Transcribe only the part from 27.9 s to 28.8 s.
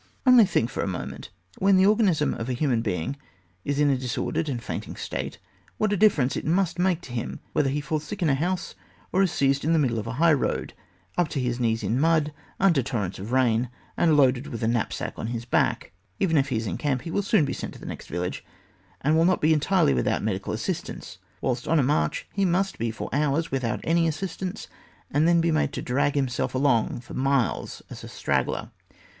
as a straggler.